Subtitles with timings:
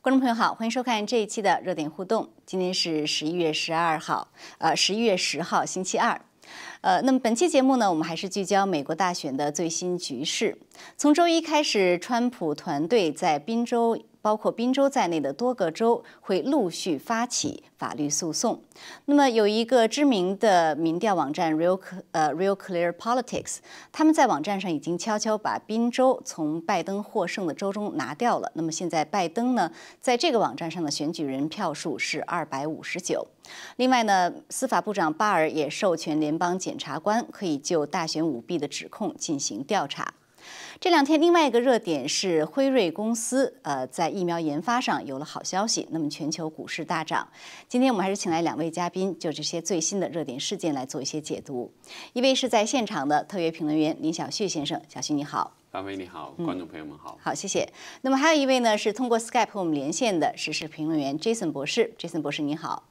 [0.00, 2.28] 观众朋友好，欢迎收看这一期的热点互动。
[2.44, 4.28] 今天是十一月十二号，
[4.58, 6.20] 呃，十一月十号，星期二。
[6.82, 10.58] 呃，那么本期节目呢，我们还是聚焦美国大选的最新局势。
[10.98, 13.98] 从周一开始，川普团队在宾州。
[14.24, 18.58] 包括宾州在内的多个州会陆续发起法律诉讼。
[19.04, 21.78] 那么，有一个知名的民调网站 Real
[22.12, 23.58] 呃 Real Clear Politics，
[23.92, 28.50] 他们在网站上已经悄悄把宾州从拜登获胜的州中拿掉了。
[28.54, 29.70] 那么现在拜登呢，
[30.00, 33.26] 在这个网站上的选举人票数是二百五十九。
[33.76, 40.14] 另外呢，司法部长巴尔也授权联邦检察官可以就大选舞弊的指控进行调查。
[40.80, 45.86] 这两天，另外一个热点是辉瑞公司，呃，在疫苗研发上有了好消息。
[45.90, 47.28] 那么，全球股市大涨。
[47.68, 51.72] 今天我们还是请来两位嘉宾，就这些最新的热点事件来做一些解读。
[52.12, 55.54] 一位是在现场的特约评论员林小旭先生，小旭你好。
[55.70, 57.16] 大飞你好，观众朋友们好。
[57.22, 57.68] 好，谢谢。
[58.02, 62.88] 那么还有一位呢，是通过 Skype 和我们连线的时事评论员 Jason 博士，Jason 博士你好。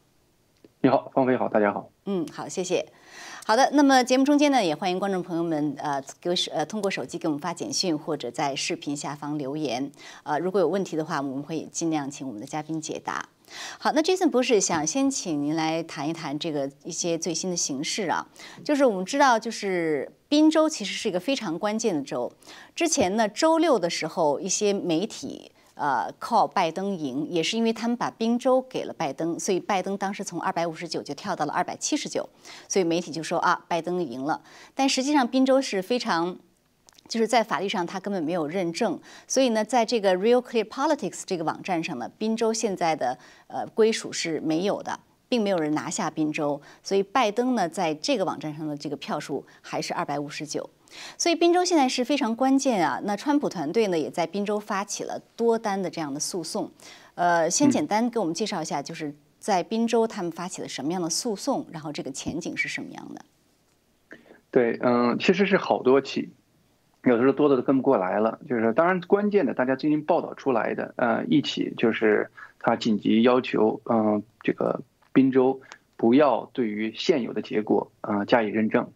[0.81, 1.89] 你好，方飞好，大家好。
[2.05, 2.85] 嗯，好，谢谢。
[3.45, 9.91] 好的，那么节目中间呢，也欢迎观众朋友们呃给我呃通过手机给我们发简讯或者在视频下方留言。
[10.23, 13.27] 呃，如果有问题的话，我们会尽量请我们的嘉宾解答。
[13.77, 18.25] 好，那 Jason 博士想先请您来谈一谈这个一些最新的形势啊。
[18.63, 22.31] 就是我们知道，就是宾州其实是一个非常关键的州。
[22.73, 25.51] 之前呢，周六的时候，一些媒体。
[25.75, 32.29] 呃，靠拜登赢，也是因为他们把宾州给了拜登，所以拜登当时从二百五十九就跳到了二百七十九，
[32.67, 34.39] 所以媒体就说啊，拜登赢了。
[34.75, 36.37] 但实际上，宾州是非常，
[37.07, 50.69] 就是在法律上他根本没有认证，所以呢，在这个 Real Clear Politics 这个网站上呢，宾州现在的呃归属是没有的，并没有人拿下宾州，所以拜登呢在这个网站上的这个票数还是二百五十九。
[51.17, 52.99] 所以宾州现在是非常关键啊。
[53.03, 56.71] 那川普团队呢，也在宾州发起了多单的这样的诉讼。
[57.15, 64.17] 呃，先简单给我们介绍一下，就是在宾州他们发起了什么样的诉讼，然后这个前景是什么样的？
[64.49, 66.31] 对，嗯，其实是好多起，
[67.03, 68.39] 有的时候多的都跟不过来了。
[68.47, 72.29] 就是当然关键的，大家最近报道出来的，呃，一起就是
[72.59, 74.81] 他紧急要求，嗯，这个
[75.11, 75.61] 宾州
[75.97, 78.91] 不要对于现有的结果啊加以认证。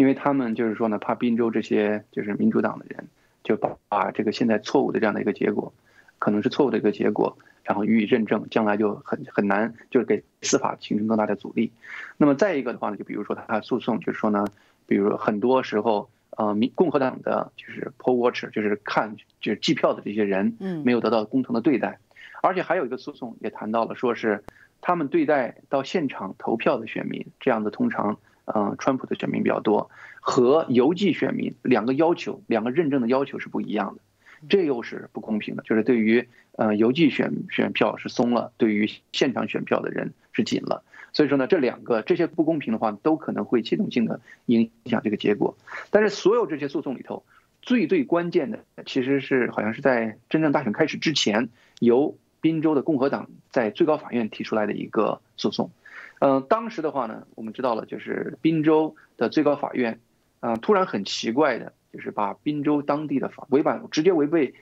[0.00, 3.06] 因为他们就是说呢，怕宾州这些就是民主党的人，
[3.44, 5.74] 就把把这个现在错误的这样的一个结果，
[6.18, 11.70] 可能是错误的一个结果，然后予以认证，将来就很很难，就是给司法形成更大的阻力。
[12.16, 14.46] 那么再一个的话呢，就比如说他诉讼，就是说呢，
[14.86, 21.98] 比如很多时候，呃，民共和党的就是 poll watcher，就是看就是计票的这些人，嗯，没有得到公平的对待，
[22.42, 24.42] 而且还有一个诉讼也谈到了，说是
[24.80, 28.16] 他们对待到现场投票的选民，这样的通常。
[28.54, 29.90] 嗯，川普的选民比较多，
[30.20, 34.00] 和邮寄选民两个要求、两个认证的要求是不一样的，
[34.48, 35.62] 这又是不公平的。
[35.62, 40.82] 就是对于呃邮寄选选票是松了，对于现场选票的人是紧了。
[41.12, 45.56] 所以说呢，这两个这些不公平的话，都可能会系统性的影响这个结果。
[45.90, 47.24] 但是所有这些诉讼里头，
[47.62, 51.48] 最最关键的其实是好像是在真正大选开始之前，
[51.80, 55.70] 由宾州的共和党在最高法院提出来的一个诉讼。
[56.20, 59.98] 嗯，当时的话呢，我们知道了，就是滨州的最高法院，
[60.40, 64.54] 嗯，突然很奇怪的，就是把滨州当地的法违反，直接违背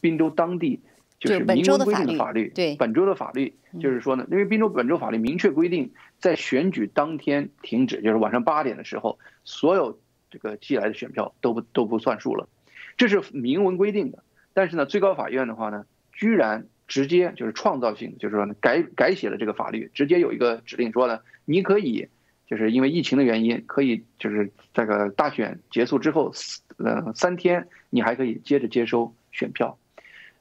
[0.00, 0.80] 滨州当地
[1.20, 12.48] 就是明文规定的法律，对本州的法律，就是说呢，因为滨州本州法律明确规定，在选举当天停止，就是晚上八点的时候，所有这个寄来的选票都不都不算数了，
[12.96, 14.24] 这是明文规定的。
[14.52, 16.66] 但是呢，最高法院的话呢，居然。
[16.90, 22.08] 直接就是创造性，就是说改改写了这个法律，直接有一个指令说呢，你可以
[22.48, 26.32] 就是因为疫情的原因，可以就是这个大选结束之后，
[26.78, 29.78] 呃三天你还可以接着接收选票。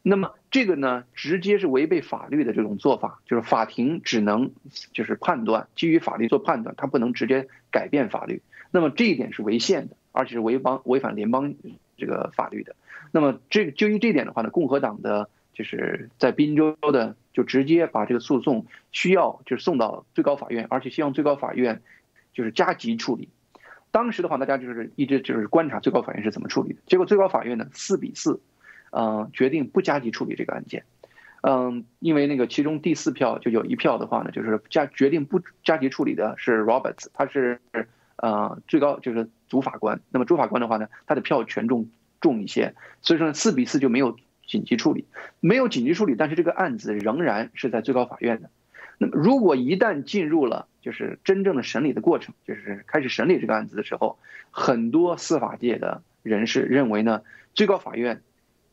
[0.01, 4.49] 那么这个呢，直接是违背法律的这种做法，就是法庭只能
[4.91, 8.41] 就是判断，基于法律做判断，它不能直接改变法律。
[8.71, 11.53] 那么这一点是违宪的，而且是违邦违反联邦
[11.95, 12.75] 这个法律的。
[13.11, 15.29] 那么这个就于这点的话呢，共和党的。
[15.59, 21.81] 就是在滨州的，就直接把这个诉讼需要就是送到最高法院，而且希望最高法院
[22.31, 23.27] 就是加急处理。
[23.91, 26.79] 当时的话，大家就是一直就是观察最高法院是怎么处理的。
[26.85, 28.39] 结果最高法院呢四比四，
[28.91, 30.85] 嗯，决定不加急处理这个案件。
[31.41, 37.59] 嗯，因为那个其中第四票就有一票的话呢，就是加决定不加急处理的是 Roberts，他是
[38.15, 39.99] 呃最高就是主法官。
[40.09, 41.89] 那么主法官的话呢，他的票权重
[42.21, 44.15] 重一些，所以说四比四就没有。
[44.49, 45.05] 紧急处理
[45.39, 48.49] 没有紧急处理，但是这个案子仍然是在最高法院的。
[48.97, 54.19] 那么如果一旦进入了就是真正的审理的过程，就是开始审理这个案子的时候，
[54.51, 57.21] 很多司法界的人士认为呢，
[57.53, 58.21] 最高法院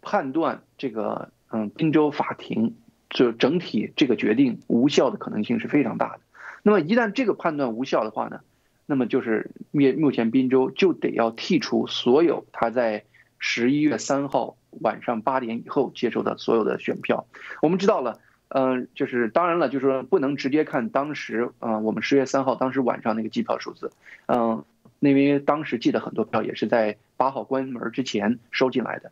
[0.02, 2.74] 判断这个嗯滨州法庭
[3.10, 6.20] 就整体这个决定无效的可能性是非常大的。
[6.62, 8.40] 那么一旦这个判断无效的话呢，
[8.86, 13.04] 那么就是目目前滨州就得要剔除所有他在
[13.38, 17.26] 十一月三号晚上八点以后接收的所有的选票。
[17.62, 18.20] 我们知道了。
[18.48, 23.90] 嗯，就是当然了，就是说不能直接看当时，嗯，我们十月三号当时晚上那个计票数字，
[24.26, 24.64] 嗯，
[25.00, 29.10] 因为当时寄的很多票也是在八号关门之前收进来的，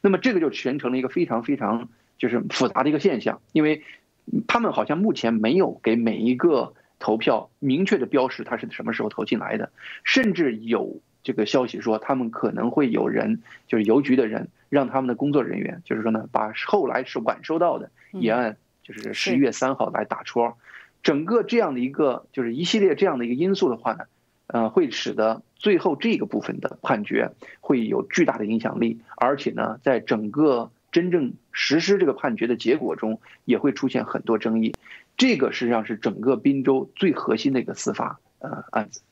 [0.00, 1.88] 那么这个就形成了一个非常非常
[2.18, 3.82] 就是复杂的一个现象，因为
[4.46, 9.72] 他们好像目前没有给每一个投票明确的标识，他是什么时候投进来的，
[10.04, 18.56] 甚至有这个消息说他们可能会有人就是邮局的人让他们的工作人员，就是说呢，把后来是晚收到的也按。
[18.80, 20.56] 就是十一月三号来打戳，
[21.02, 24.04] 整个这样的一个就是一系列这样的一个因素的话呢，
[24.46, 27.30] 呃，会使得最后这个部分的判决
[27.60, 34.74] 会有巨大的影响力，而且呢，在整个真正实施这个判决的结果中也会出现很多争议。
[35.18, 39.02] 这个实际上是整个滨州最核心的一个司法呃案子。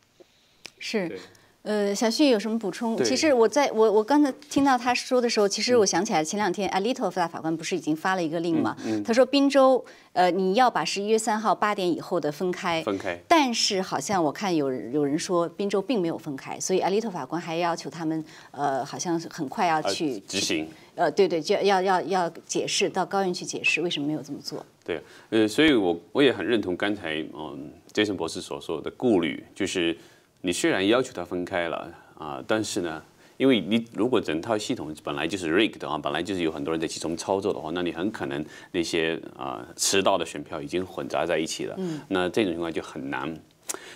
[0.79, 1.19] 是。
[1.67, 2.97] 呃，小旭有什么补充？
[3.03, 8.77] 其实我在我我刚才听到他说的时候，其实我想起来前两天 Alito 大法官不是已经发了一个令吗？
[9.05, 13.19] 他说滨州呃你要把十一月三号八点以后的分开，分开。
[13.27, 20.69] 但是好像我看有有人说滨州并没有分开，所以 Alito 法官还要求他们呃好像很快要去执行。
[20.95, 24.65] 呃，对对，就要要要解释到高院去解释为什么没有这么做。
[24.85, 29.99] 对，呃，所以我我也很认同刚才嗯 Jason 博士所说的顾虑，就是。
[30.43, 33.03] 你虽然要求它分开了啊，但是呢，
[33.37, 41.75] 因为你如果整套系统本来就是 rig 的话，本来就是有很多人在其中操作的话，那你很可能那些啊迟到的选票已经混杂在一起了。
[41.79, 42.01] 嗯。
[42.09, 43.37] 那这种情况就很难。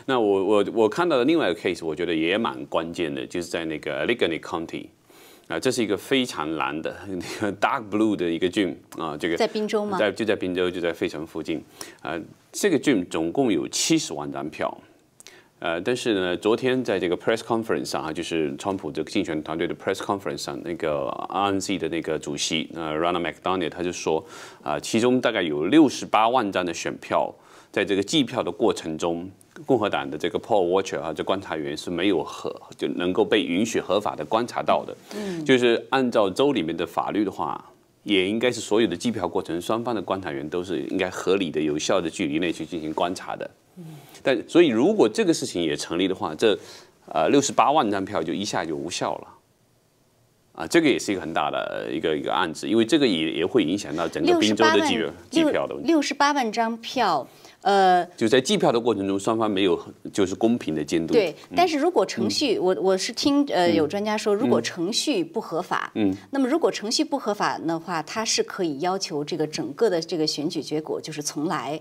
[0.06, 4.86] 那我我我看到的另外一个 case，我觉得也蛮关键的，就是在那个 Allegheny County
[5.46, 9.96] 啊，这是一个非常蓝的那个 dark blue 的一个郡啊，这个在滨州吗？
[9.96, 11.62] 在就在滨州，就在费城附近
[12.02, 12.20] 啊。
[12.50, 14.76] 这个郡总共有七十万张票。
[15.60, 24.24] 呃，但是呢，昨天在这个 press conference 上啊，就是川普这个竞选团队的 press conference 上，那个 RNC 的那个主席呃 Ronald McDonald 他就说，
[24.62, 27.30] 啊，其中大概有六十八万张的选票，
[27.70, 29.30] 在这个计票的过程中，
[29.66, 34.96] 共和党的这个 poll watcher 啊，这观察员是没有合就能够被允许合法的观察到的。
[35.14, 37.62] 嗯，就是按照州里面的法律的话，
[38.04, 43.50] 也应该是所有的计票过程双方的观察员都是应该合理的、有效的距离内去进行观察的。
[43.80, 43.96] 嗯。
[44.22, 46.58] 但所以，如果这个事情也成立的话，这
[47.06, 49.28] 呃六十八万张票就一下就无效了，
[50.52, 55.88] 啊，这个也是一个很大的一个一个案子，因为这个也也会影响到整个滨州的计计票的问题。
[55.88, 57.26] 六十八万张票，
[57.62, 59.82] 呃，就在计票的过程中，双方没有
[60.12, 61.14] 就是公平的监督。
[61.14, 71.80] 对，但是如果程序，我我是听呃有专家说，如果程序不合法，嗯，那么如果程序不合法的话，他是可以要求这个整个的这个选举结果就是重来。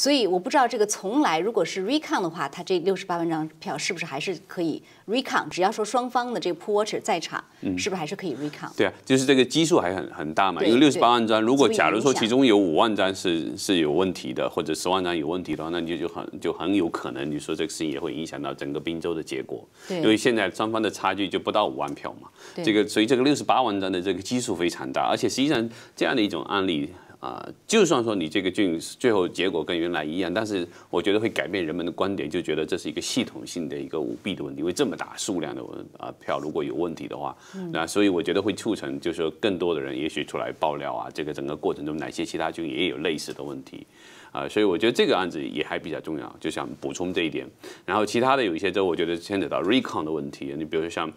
[0.00, 5.50] 所以我不知道这个从来如果是 recount 的话，他这六十八万张票是不是还是可以 recount？
[5.50, 7.44] 只要说双方的这个 poll watcher 在场，
[7.76, 8.74] 是不是还是可以 recount？
[8.78, 10.64] 对啊，就是这个基数还很很大嘛。
[10.64, 19.68] 因为六十八万张，如果假如说其中有五万张是是有问题的，或者十万张有问题的话，那你就很就很有可能你说这个事情也会影响到整个滨州的结果。
[19.90, 22.30] 因为现在双方的差距就不到五万票嘛。
[22.64, 26.88] 这个所以这个六十八万张的这个基数非常大，而且实际上这样的一种案例。
[27.20, 35.62] 啊，就算说你这个菌最后结果跟原来一样，但是我觉得会改变人们的观点，就觉得这是一个系统性的一个舞弊的问题，因为这么大数量的
[35.98, 37.36] 啊票如果有问题的话，
[37.70, 43.86] 那所以我觉得会促成，就是说更多的人也许出来爆料啊，这个整个过程中哪些其他菌也有类似的问题，
[44.32, 47.46] 啊，所以我觉得这个案子也还比较重要，就想补充这一点。
[47.84, 51.12] 然后其他的有一些州，我觉得牵扯到 recon 的问题，你比如说像。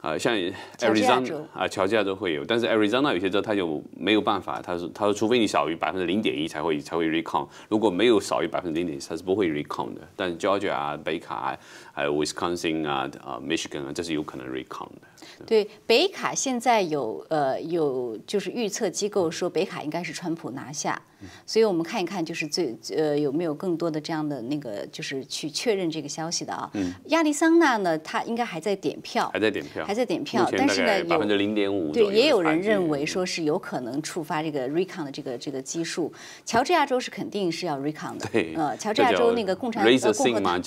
[0.00, 0.36] 啊，像
[0.78, 10.02] Arizona 啊，乔治亚州会有，但是 Arizona 有些州它就没有办法，它是它说除非你少于百分之零点一才会才会 recount，如果没有少于百分之零点一，它是不会 recount 的。
[10.14, 11.58] 但 Georgia 啊、北卡
[11.96, 15.46] 还有 Wisconsin 啊、啊 Michigan 啊，这是有可能 recount 的。
[15.46, 21.00] 对，北卡现在有呃有就是预测机构说北卡应该是川普拿下，
[21.46, 26.70] 所以我们看一看就是最呃有没有更多的这样的那个就是去确认这个消息的啊。
[27.06, 36.12] 亚利桑那呢，它应该还在点票，还在点票，还在点票，但是呢百分之零点五，对，也有人认为说是有可能触发这个 recount 的这个这个基数。
[36.44, 40.62] 乔治亚州是肯定是要 recount 的，对，呃，乔治亚州那个共产共和党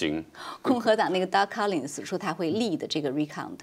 [0.61, 3.59] 共和党那个 Doug Collins 说他会立的这个 recount。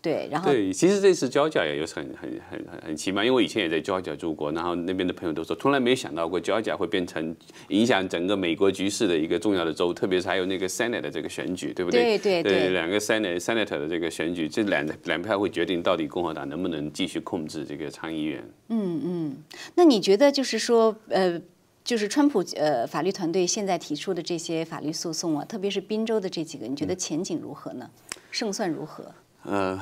[0.00, 7.34] 对，然后对，其实这次交甲也有很很很很很奇妙，因为我以前也在交甲住过，然后那边的朋友都说，从来没有想到过交甲会变成
[7.70, 12.16] 影响整个美国局势的一个重要的州，特别是还有那个 Senate 的这个选举，对不对？
[12.16, 18.48] 对对对，两个 Senate Senator 的这个选举，这两两票会决定到底共和党能不能继续控制这个参议院。
[18.68, 19.36] 嗯嗯，
[19.74, 21.42] 那你觉得就是说，呃，
[21.88, 27.88] 就是川普呃法律团队现在提出的这些法律诉讼啊，特别是宾州的这几个，你觉得前景如何呢？
[28.30, 29.10] 胜算如何？
[29.44, 29.80] 呃。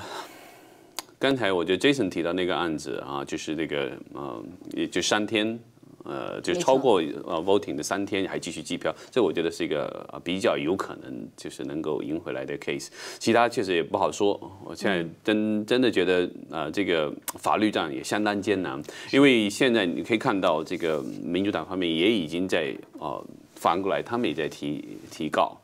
[1.19, 5.59] 刚才我觉得 Jason 提到那个案子啊，就是那个呃，也就三天，
[6.07, 12.89] 呃，就超过呃 voting 的三天还继续计票，这我觉得是一个比较有可能就是能够赢回来的 case。
[13.19, 14.39] 其他确实也不好说。
[14.65, 18.81] 我现在真真的觉得呃，这个法律战也相当艰难，
[19.13, 25.61] 因为现在你可以看到这个民主党方面也已经在呃反过来，他们也在提提告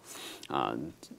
[0.49, 0.75] 啊，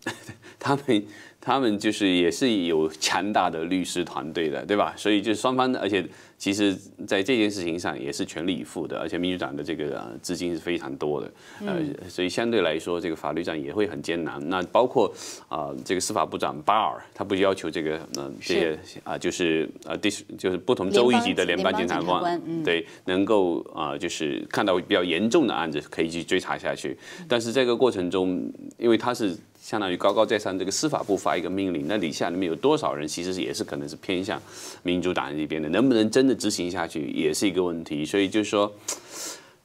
[0.60, 1.06] 他们。
[1.46, 4.94] 他们就是也是有强大的律师团队的，对吧？
[4.96, 6.02] 所以就双方，而且
[6.38, 6.76] 其实
[7.08, 11.32] 在这件事情上也是全力以赴的，而且民主党的这个资金是非常多的，
[11.66, 14.50] 呃，所以相对来说这个法律战也会很艰难。
[14.50, 15.14] 那包括
[15.48, 26.98] 啊，这个司法部长巴尔，他不要求这个嗯这些啊，就是啊，第就是不同州一级的联邦检察官，对，能够啊，就是看到比较严重的案子可以去追查下去。
[27.28, 29.34] 但是这个过程中，因为他是。
[29.64, 34.38] 相当于高高在上，这个司法部发一个命令，那底下里面有多少人，其实也是可能是偏向
[34.84, 38.06] 民主党这边的，能不能真真的执行下去，也是一个问题。
[38.06, 38.74] 所以就是说，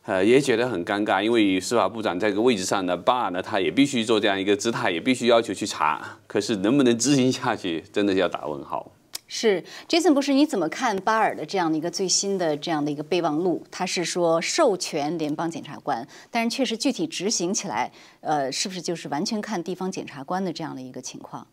[0.02, 8.90] 呃，也觉得很尴尬，因为司法部长在这个位置上呢，爸呢，他也必须做这样一个姿态，也必须要求去查，可是能不能执行下去，真的要打问号。
[9.28, 13.64] 是，Jason 博士，你怎么看巴尔的这样的一个最新的这样的一个备忘录？
[13.70, 21.46] 他是说授权联邦检察官，但是确实具体执行起来，呃，是不是就是完全看地方检察官的这样的一个情况？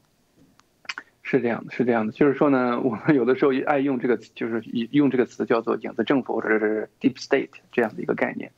[1.28, 8.52] 是这样的，是这样的，就是说呢，我们有的时候爱用这个，就是用这个词叫做影子政府或者是 deep state 这样的一个概念。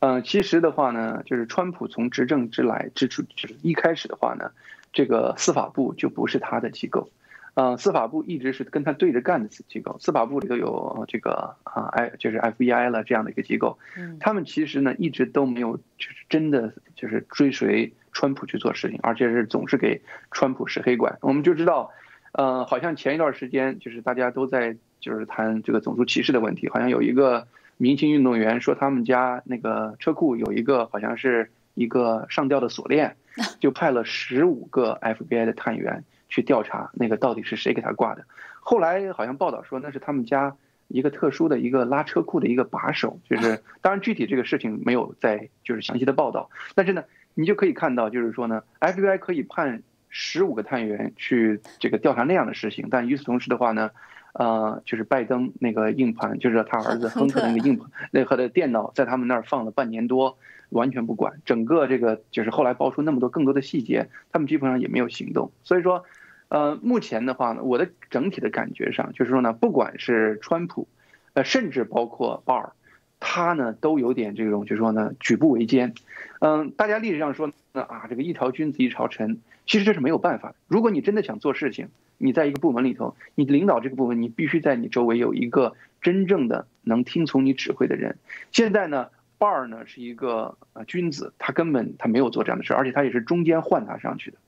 [0.00, 4.50] 嗯，其实的话呢，就是川普从执政之来之初，就是一开始的话呢，
[4.94, 7.10] 这个司法部就不是他的机构。
[7.52, 9.98] 嗯，司法部一直是跟他对着干的机构。
[9.98, 13.78] 司法部里头有这个啊，I 就是 FBI 了这样的一个机构。
[13.96, 21.18] 嗯，他们其实呢一直都没有就是真的就是追随川普去做事情，而且是总是给川普使黑管。
[21.22, 21.90] 我们就知道，
[22.36, 33.16] 呃，好像前一段时间就是大家都在就是谈这个种族歧视的问题，好像有一个明星运动员说他们家那个车库有一个好像是一个上吊的锁链，
[33.58, 36.04] 就派了十五个 FBI 的探员。
[36.28, 38.24] 去调查那个到底是谁给他挂的，
[38.58, 40.56] 后来好像报道说那是他们家
[40.88, 49.84] 一个特殊的一个拉车库的一个把手，就是 当然具体这个事情没有在就是详细的报道，但是呢，你就可以看到就是说呢，FBI 可以判
[50.18, 53.90] 十五个探员去这个调查那样的事情，但与此同时的话呢，
[54.32, 60.38] 呃，就是拜登那个硬盘，就是他儿子亨特那个硬盘那和的电脑在他们那儿放了半年多。
[60.70, 65.52] 完全不管，整个这个就是后来爆出那么多更多的细节，他们基本上也没有行动。
[65.62, 66.04] 所以说，
[66.48, 70.88] 呃，目前的话呢，我的整体的感觉上就是说呢，不管是川普，
[71.34, 72.72] 呃，甚至包括鲍尔，
[73.20, 75.94] 他呢都有点这种，就是说呢举步维艰。
[76.40, 80.54] 嗯，大家历史上说呢啊，这个一朝君子一朝臣，其实这是没有办法。
[80.68, 88.16] 如果你真的想做事情，你在一个部门里头，你领导这个部门，你必须在你周围有一个真正的能听从你指挥的人。
[88.52, 89.08] 现在呢？
[89.38, 94.38] 鲍尔呢是一个呃君子，他根本他没有做这样的事，而且他也是中间换他上去的。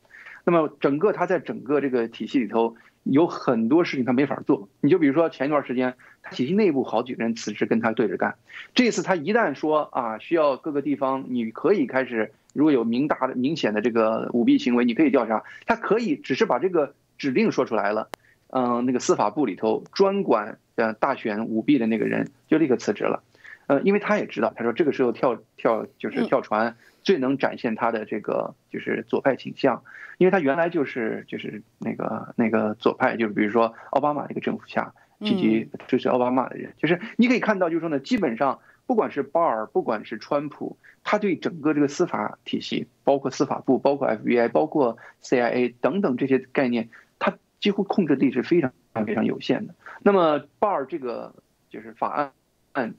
[0.45, 2.75] 那么整个他在整个这个体系里头
[3.11, 4.69] 有很多事情他没法做。
[4.81, 8.37] 你就比如说前一段时间，他体系内部好几个人辞职跟他对着干。
[8.75, 15.43] 这次他一旦说啊需要各个地方你可以开始，如果有明大的明显的这个舞弊行为，你可以调查。
[15.67, 18.09] 他可以只是把这个指令说出来了，
[18.49, 23.23] 嗯，那个司法部里头专管呃大选舞弊的那个人就立刻辞职了。
[23.67, 26.75] 呃，因为他也知道，他说这个时候跳跳就是跳船，
[27.09, 29.83] 最能展现他的这个就是左派倾向，
[30.19, 48.71] 因为他原来就是就是那个那个左派，就是比如说奥巴马那个政府下积极支持奥巴马的人，就是你可以看到，就是说呢，基本上不管是鲍尔，不管是川普，他对整个这个司法体系，包括司法部，包括 FBI，包括 CIA 等等这些概念，他几乎控制力是非常
[49.07, 49.75] 非常有限的。
[50.03, 51.35] 那么鲍尔这个
[51.71, 52.33] 就是法案。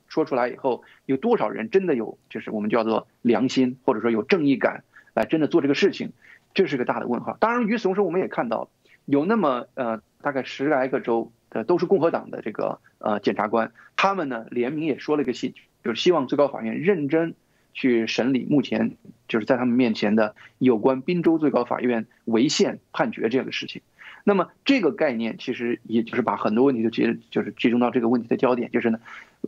[0.07, 4.83] 说出来以后，有多少人真的有就是我们叫做良心，或者说有正义感
[5.13, 6.12] 来真的做这个事情，
[6.53, 7.38] 这是个大的问号。
[7.39, 8.69] 当然，与此同时，我们也看到
[9.05, 17.36] 有那么呃大概十来个州的都是共和党的这个呃检察官，他们呢联名也说了一个信，就是希望最高法院认真
[17.74, 23.81] 去审理目前就是在他们面前的有关滨州最高法院违宪判决这样的事情。
[24.25, 29.00] 那么这个概念其实也就是把很多问题就集就是集中到这个问题的焦点，就是呢，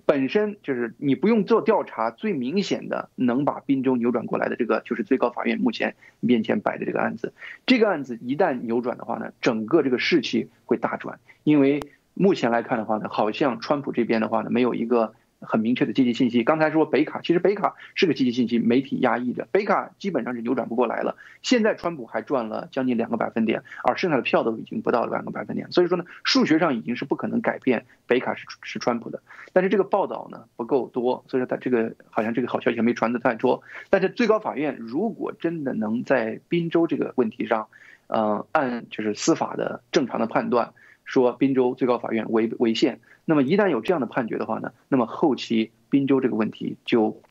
[0.05, 7.33] 本身就是你不用做调查，最明显的能把滨州扭转过来的这个就是最高法院目前面前摆的这个案子，
[7.65, 11.79] 这个案子一旦扭转的话呢，整个这个士气会大转，因为
[12.13, 15.13] 目前来看的话呢，好像川普这边的话呢没有一个。
[15.41, 16.43] 很明确的积极信息。
[16.43, 21.17] 刚才说北卡，其实北卡是个积极信息，媒体压抑着，北卡基本上是扭转不过来了。
[21.41, 29.21] 现在川普还赚了将近两个百分点，而剩下的票都已经不到两个百分点，所以说呢，数学上已经是不可能改变北卡是是川普的。
[29.53, 33.63] 但是这个报道呢不够多，所以说他这个好像这个好消息还没传得太多。
[33.89, 37.67] 但是最高法院如果真的能在宾州这个问题上，
[38.07, 40.74] 呃，按就是司法的正常的判断。
[41.12, 47.22] 说滨州最高法院违违宪，那么一旦有这样的判决的话呢，那么后期滨州这个问题就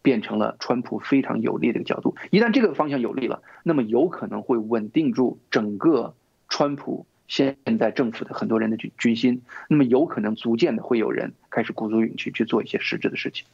[0.00, 2.16] 变成了川普非常有利的一个角度。
[2.30, 6.14] 一旦这个方向有利了，那么有可能会稳定住整个
[6.48, 13.44] 川普现在政府的很多人的军军心，那么有可能逐渐的会有人开始鼓足勇气去做一些实质的事情。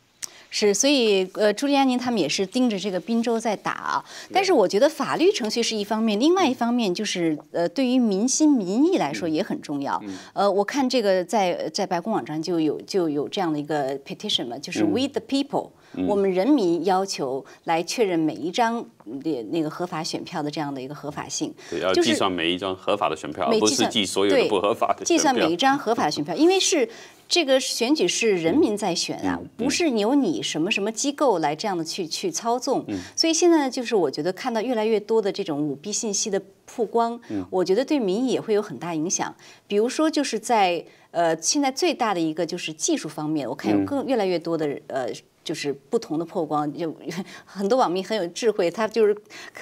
[0.57, 10.01] 是，所以呃，朱利安尼他们也是盯着这个宾州在打，但是我觉得法律程序是一方面，另外一方面就是呃，对于民心民意来说也很重要。
[10.33, 15.71] 呃，我看这个在在白宫网站就有就有这样的一个 petition 嘛，就是 We the people，
[16.07, 18.85] 我们人民要求来确认每一张
[19.23, 25.05] 的那个合法选票的这样的一个合法性，对，要计算每一张合法的选票，而不是计所有的不合法的。
[25.05, 26.89] 计算每一张合法的选票，因为是。
[27.27, 32.85] 这个选举是人民在选啊，不是由你什么什么机构来这样的去去操纵。
[33.17, 39.35] 所以现在呢，就是我觉得看到越来越多的这种舞弊信息的曝光，我觉得对民意也会有很大影响。
[39.67, 45.09] 比如说，就是在呃现在最大的一个就是技术方面，我看有更越来越多的呃
[45.45, 46.93] 就是不同的曝光，就
[47.45, 49.17] 很多网民很有智慧，他就是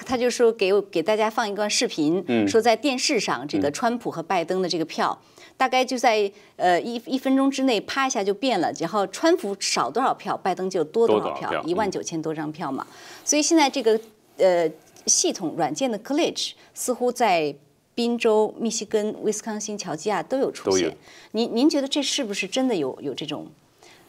[0.05, 5.21] 他就说给给大家放一段视频，说在电视上这个川普和拜登的这个票。
[5.55, 8.73] 大概就在呃一一分钟之内，啪一下就变了。
[8.79, 12.85] 然后川普少多少票，拜登就多多少票，一万九千多张票嘛。
[13.23, 13.97] 所以现在这个
[14.37, 14.67] 呃
[15.05, 17.55] 系统软件的 glitch 似乎在
[17.93, 20.97] 宾州、密西根、威斯康星、乔治亚都有出现。
[21.33, 23.47] 您您觉得这是不是真的有有这种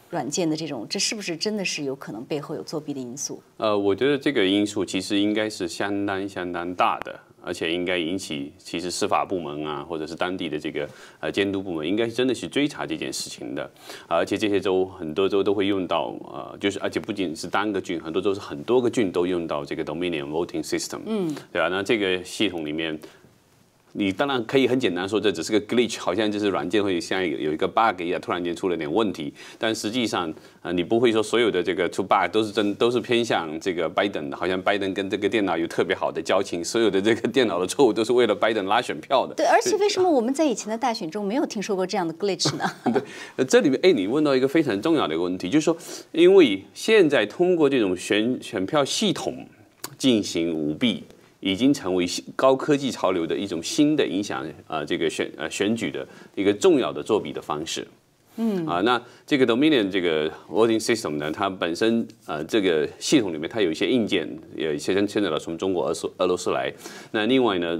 [0.09, 0.85] 软件的这种？
[0.89, 3.41] 这是不是真的是有可能背后有作弊的因素？
[3.57, 7.19] 呃，我觉得这个因素其实应该是相当相当大的。
[7.47, 10.89] 而且应该引起，其实司法部门啊，或者是当地的这个
[11.19, 13.69] 呃监督部门，应该是真的去追查这件事情的。
[14.07, 21.67] 而且这些州很多州都会用到，呃，就是而且不仅是单个郡，很多州是很多个郡都用到这个 Dominion Voting System，嗯，对吧？
[21.69, 22.99] 那这个系统里面。
[23.97, 29.33] 你当然可以很简单说，这只是个 glitch，好像就是软件会像有有一个 bug 一样，突然间出了点问题。
[29.57, 30.29] 但实际上，
[30.61, 39.33] 啊，你不会说所有的这个出 bug 都是真，都是偏向这个拜登的，好像 Biden 跟这个电脑有特别好的交情，所有的这个 电脑的错误都是为了 Biden 拉选票的。
[39.33, 42.69] 对，而且为什么我们在以前的大选中没有听说过这样的 glitch 呢？
[43.37, 45.77] 对，这里面，哎，你问到一个非常重要的一个问题，就是说，
[46.11, 49.47] 因为现在通过这种选选票系统
[49.97, 51.05] 进行舞弊。
[51.45, 57.87] 已经成为高科技潮流的一种新的影响，呃，这个选呃选举的一个重要的作弊的方式。
[58.37, 66.73] 嗯啊，那这个 Dominion 这个 voting system 呢，它本身呃这个系统里面它有一些硬件，有一些牵扯到从中国、俄罗俄罗斯来。
[67.11, 67.79] 那另外呢，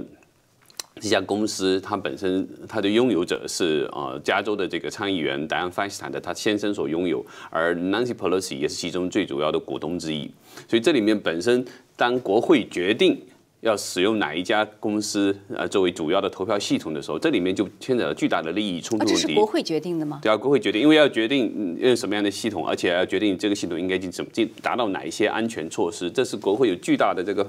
[1.00, 10.30] 这家公司它本身它的拥有者是呃加州的这个参议员 Dianne Feinstein 的他先生所拥有，而 Nancy Pelosi 也是其中最主要的股东之一。
[10.68, 13.20] 所以这里面本身当国会决定。
[13.66, 19.22] 要使用哪一家公司呃作为主要的投票系统的时候，这里面就牵扯了巨大的利益冲突问题。
[19.22, 20.20] 这是国会决定的吗？
[20.22, 27.44] 对啊，国会决定，因为要决定用什么样的系统，而且要决定这个系统应该进怎么进，达到哪一些安全措施，这是国会有巨大的这个。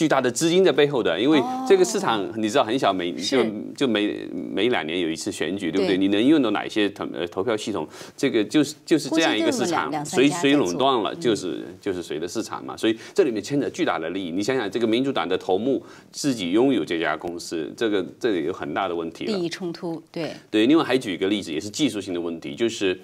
[0.00, 3.44] 巨大的资金在背后的，因为这个市场你知道很小，每就
[3.76, 5.98] 就每每两年有一次选举，对不对？
[5.98, 7.86] 你能用到哪些投呃投票系统？
[8.16, 12.74] 这个就是就是这样一个市场，谁谁垄断了，就是就是谁的市场嘛。
[12.74, 14.30] 所以这里面牵扯巨大的利益。
[14.30, 19.26] 你想想，这个民主党的头目自己拥有这家公司，这个这里有很大的问题。
[19.26, 20.66] 利益冲突，对对。
[20.66, 22.98] 另外还举一个例子，也是技术性的问题，就是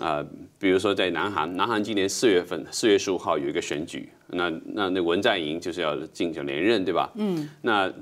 [0.00, 0.24] 啊，
[0.58, 4.08] 比如说在南韩，南韩今年四月份四月十五号有一个选举。
[4.28, 7.10] 那那那文在寅就是要竞选连任，对吧？
[7.14, 7.48] 嗯。
[7.62, 7.92] 那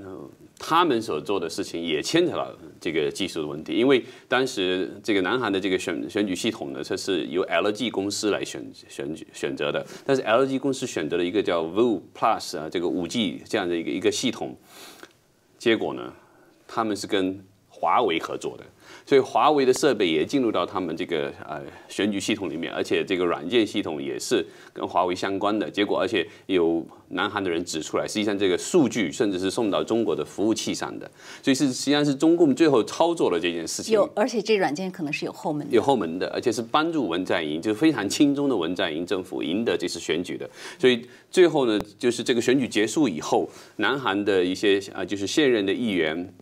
[0.59, 2.49] 他们所做的事情也牵扯到
[2.81, 14.57] 这个技术的问题，因为当时这个南韩的这个选选举系统呢，它是由 LG 公司来选选举选择的，但是 LG 公司选择了一个叫 View Plus 啊，这个五 G 这样的一个一个系统，
[15.59, 16.13] 结果呢，
[16.67, 18.65] 他们是跟华为合作的。
[19.05, 25.71] 所以华为的设备也进入到他们这个呃选举系统里面，而且这个软件系统也是跟华为相关的。
[25.71, 31.11] 结果，而且有南韩的人指出来，实际上这个数据甚至是送到中国的服务器上的，
[31.43, 33.93] 所以是实际上是中共最后操作了这件事情。
[33.93, 35.75] 有，而且这软件可能是有后门的。
[35.75, 40.49] 有后门的，而且是帮助文在寅，就是非常轻松的文在寅政府赢得这次选举的。
[40.79, 46.33] 所以最后呢，就是这个选举结束以后，南韩的一些啊，就是现任的议员，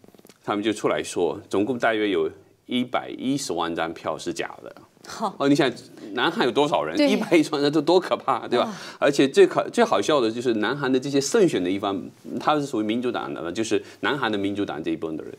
[0.44, 2.30] 他们就出来说，总共大约有。
[2.70, 4.72] 一百一十万张票是假的。
[5.08, 5.68] 好哦，你想
[6.12, 6.96] 南韩有多少人？
[7.10, 8.72] 一百一十万人，这多可怕，对吧？
[9.00, 12.00] 而且最可最好笑的就是南韩的这些胜选的一方，
[12.38, 15.34] 他是属于民主党的，就是南韩的民主党这一部分的人，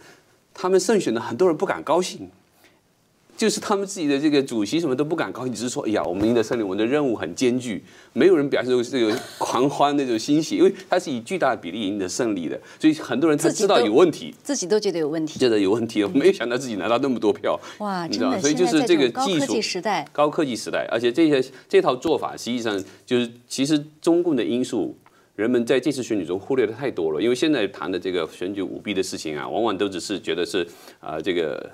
[0.53, 2.29] 他们胜选的很多人不敢高兴。
[3.41, 17.59] 就是他们自己的这个主席什么都不敢高兴，只是说：“哎呀，我们赢得胜利，我们的任务很艰巨。”没有人表示这个狂欢那种欣喜，因为他是以巨大的比例赢得胜利的，所以很多人他知道有问题，自己都觉得有问题，觉得有问题，没有想到自己拿到那么多票。
[17.79, 24.95] 哇，你知道，所以就是这个技术时代，高科技时代，而且这些这套做法实际上就是其实中共的因素，
[25.35, 27.19] 人们在这次选举中忽略的太多了。
[27.19, 30.63] 因为现在谈的这个选举舞弊的事情啊，往往都只是觉得是
[30.99, 31.67] 啊这个。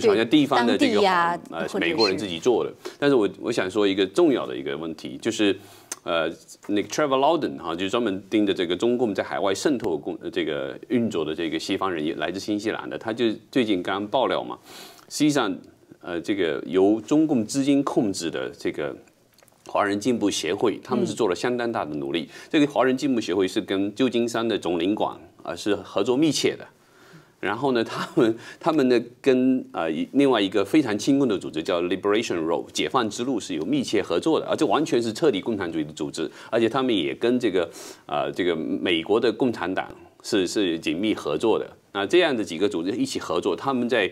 [0.00, 5.56] 就好像地方的这个呃美国人自己做的，但是我我想说一个重要的一个问题，就是
[6.02, 6.30] 呃
[6.68, 14.58] 那个 Trevor Loudon 哈，就专门盯着这个中共在海外渗透工这个运作的这个西方人，也来自新西兰的，他就最近刚爆料嘛，
[15.08, 15.54] 实际上
[16.00, 18.94] 呃这个由中共资金控制的这个
[19.66, 22.28] 华人进步协会，他们是做了相当大的努力。
[22.50, 26.66] 这个华人进步协会是跟旧金山的总领馆啊是合作密切的。
[27.44, 37.70] 然后呢， 他们他们呢跟呃另外一个非常亲共的组织叫 Liberation Road 解放之路是有密切合作的，而这完全是彻底共产主义的组织，而且他们也跟这个
[38.06, 39.86] 呃这个美国的共产党
[40.22, 41.70] 是是紧密合作的。
[41.92, 44.10] 那这样的几个组织一起合作，他们在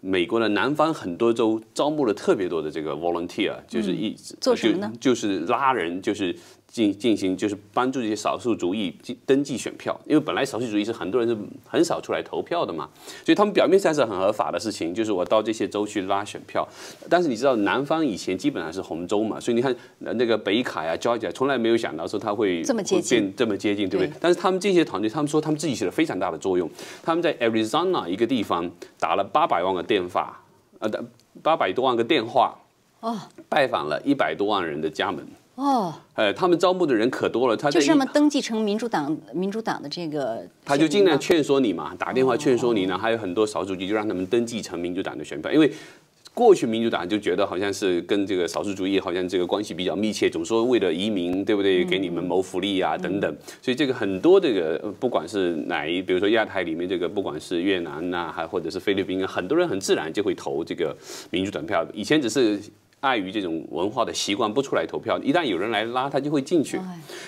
[0.00, 4.92] 美国的南方很多州招募了特别多的这个 volunteer，就是一做什么呢？
[5.00, 6.36] 就是拉人，就是。
[6.76, 11.34] 进进行就是帮助这些少数族裔登登记选票，因为本来少数族裔是很多人是
[11.66, 12.86] 很少出来投票的嘛，
[13.24, 16.68] 所以他们表面上是很合法的事情，就是我到这些州去拉选票。
[17.08, 24.12] 但是你知道南方以前基本上是红州嘛，所以你看那个北卡呀、交界从来没有想到说他会这么接近，这么接近，对不对？
[24.20, 26.68] 但是他们这些团队，他们说他们自己起了非常大的作用。
[27.02, 30.38] 他们在 Arizona 一个地方打了八百万个电话，
[30.80, 30.90] 呃，
[31.42, 32.54] 八百多万个电话，
[33.00, 35.26] 哦，拜访了一百多万人的家门。
[35.56, 45.72] 哦，哎，他们招募的人可多了，他就是他们登记成民主党，民主党的这个，他就尽量劝说你嘛，打电话劝说你呢，还有很多少数族裔就让他们登记成民主党的选票，因为
[46.34, 51.82] 过去民主党就觉得好像是跟这个少数族裔好像这个关系比较密切，总说为了移民，对不对？
[51.86, 60.94] 给你们谋福利啊等等，所以这个很多这个不管是哪一，比如说亚太里面这个，不管是越南呐，还或者是菲律宾啊，很多人很自然就会投这个
[61.30, 62.60] 民主党票，以前只是。
[63.06, 65.18] 碍于这种文化的习惯，不出来投票。
[65.20, 66.80] 一旦有人来拉，他就会进去。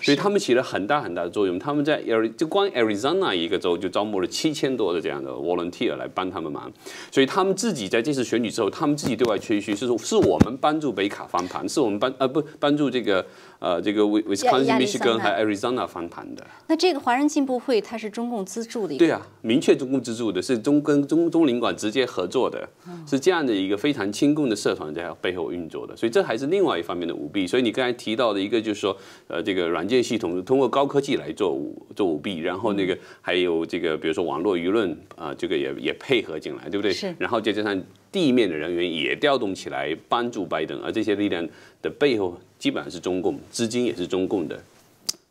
[0.03, 1.59] 所以他们起了很大很大的作用。
[1.59, 2.03] 他们在
[2.37, 6.71] 就光 Arizona 一个州就招募了七千多的这样的 volunteer 来帮他们忙。
[7.11, 13.25] 所以他们自己在这次选举之后，他们自己对外吹嘘是说，是我们帮助北卡翻盘，是我们帮呃不帮助这个。
[13.61, 16.47] 呃，这个 Wisconsin、Michigan 和 Arizona 翻盘的。
[16.69, 18.97] 那这个华人进步会，它是中共资助的。
[18.97, 22.69] 对啊，明确中共资助的，是中跟中中领馆直接合作的，
[23.07, 25.97] 是这样的一个非常亲共的社团在背后运作的。
[25.97, 27.47] 所以这还是另外一方面的舞弊。
[27.47, 36.93] 所以你刚才提到的一个就是说，呃，这个软件系统通过高科技来做舞做舞弊，然后那个还有这个比如说网络舆论啊，这个也也配合进来，对不对？
[36.93, 37.13] 是。
[37.19, 41.49] 然后再加上地面的人员也调动起来帮助拜登，而这些力量
[41.83, 42.39] 的背后。
[42.59, 44.61] 基本上是中共，资金也是中共的，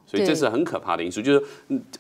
[0.08, 1.22] 所以这是很可怕的因素。
[1.22, 1.44] 就是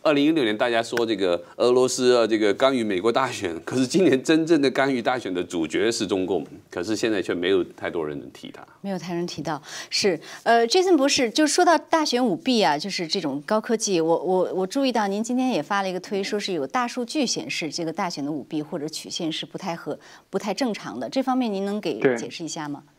[0.01, 8.65] 二零一六年大家说这个俄罗斯啊，这个干预美国大选， 可是今年真正的干预大选的主角是中共，可是现在却没有太多人能提他。
[8.81, 22.83] 没有太多人提到，是呃，Jason 博士，就说到大选舞弊啊，就是这种高科技，我我我注意到您今天也发了一个推，说是有大数据显示这个大选的舞弊或者曲线是不太合、不太正常的，这方面您能给解释一下吗？
[22.85, 22.96] 对，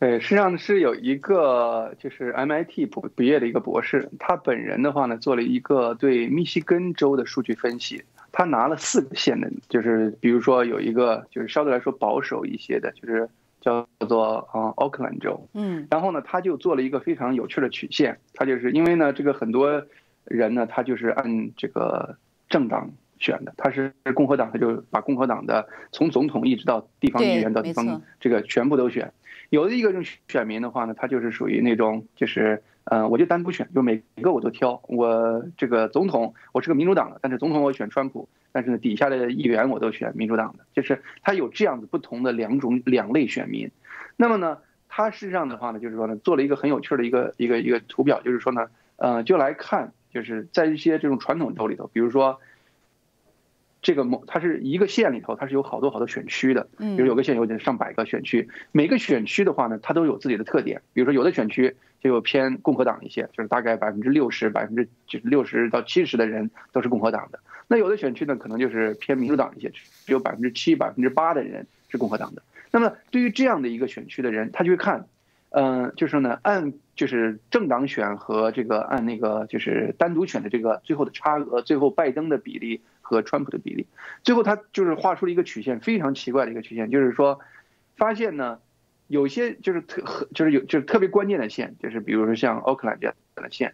[0.00, 8.02] 实际上是有一个就是 MIT 博毕业的一个博士，他本人的话呢，做了一个对密西根州的数据分析。
[8.30, 13.28] 他拿了四个县的，就是比如说有一个就是相对来说保守一些的，就是
[13.60, 15.48] 叫做啊奥克兰州。
[15.54, 15.88] 嗯。
[15.90, 18.18] 然后呢，他就做了一个非常有趣的曲线。
[18.34, 19.82] 他就是因为呢，这个很多
[20.24, 22.16] 人呢，他就是按这个
[22.48, 23.52] 政党选的。
[23.56, 29.12] 他是共和党，他就把共和党的从总统一直到地方议员到地方这个全部都选。
[29.50, 29.94] 有的一个
[30.28, 34.82] 选民的话呢，他就是属于那种，就是，嗯，我就单独选，就每个我都挑。
[34.88, 43.70] 我这个总统，我是个民主党的，但是总统我选川普，但是呢，底下的议员我都选民主党的，就是他有这样子不同的两种两类选民。
[44.16, 44.58] 那么呢，
[44.88, 52.40] 他事实上的话呢，就是说呢，做了一个很有趣的一个一个一个图表，就是说呢，呃，就来看，就是在一些这种传统州里头，比如说。
[53.80, 60.82] 这个某它是一个县里头，它是有好多好多选区的，比如有个县有上百个选区，每个选区的话呢，它都有自己的特点。
[60.92, 67.38] 比如说有的选区就有偏共和党一些，就是大概百分之六十、百分之就是六十到七十的人都是共和党的。
[67.68, 72.42] 那有的选区呢，可能就是偏民主党一些，只有百分之七、百分之八的人是共和党的。
[72.70, 75.06] 那么对于这样的一个选区的人，他就会看，
[75.50, 82.82] 嗯，就是呢，按就是政党选和这个按那个就是单独选的这个最后的差额，最后拜登的比例。
[83.08, 83.86] 和川普的比例，
[84.22, 87.40] 最后他就是画出了一个曲线，非常奇怪的一个曲线，就是说，
[87.96, 88.58] 发现呢，
[89.06, 93.72] 有些就是特就是有就是特别关键的线，就是比如说像奥克兰这样的线，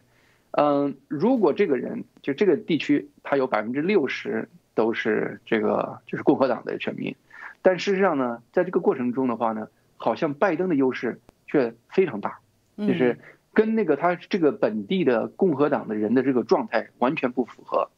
[0.52, 7.16] 嗯，如果这个人就这个地区他有百分之六十都是这个就是共和党的选民，
[7.60, 9.66] 但事实上呢，在这个过程中的话呢，
[9.96, 11.18] 好像拜登的优势
[11.48, 12.38] 却非常大，
[12.78, 13.18] 就是
[13.52, 17.90] 跟那个他这个本地的共和党的人的这个状态完全不符合，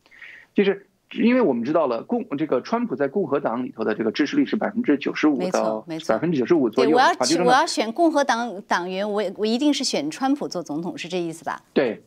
[0.54, 0.85] 就是。
[1.12, 6.96] 因为我们知道了共这个川普在共和党里头的这个支持率是百分之九十五到百分之九十五左右。
[6.96, 11.62] 我要我要选共和党党员，我我一定是选川普做总统，是这意思吧？
[11.72, 12.02] 对，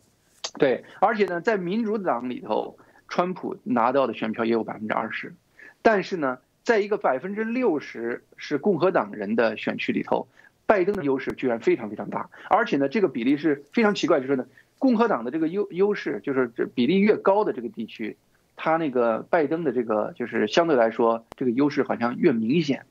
[0.57, 5.33] 对，而且呢，在民主党里头，川普拿到的选票也有百分之二十，
[5.81, 10.27] 但是呢，在一个百分之六十是共和党人的选区里头，
[10.65, 14.45] 拜登的优势居然非常非常大，而且呢，这个比例是非常奇怪，就是呢，
[14.77, 18.17] 共和党的这个优优势就是这比例越高的这个地区。
[18.61, 22.85] 他那个拜登的这个就是相对来说这个优势好像越明显，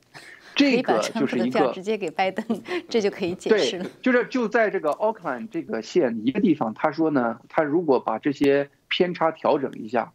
[0.55, 2.43] 这个就是一个直接给拜登，
[2.89, 3.85] 这就可以解释了。
[4.01, 10.11] 就是就在这个奥克兰这个县一个地方，他说呢，他如果把这些偏差调整一下，